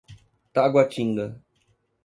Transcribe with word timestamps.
Taguatinga 0.53 1.25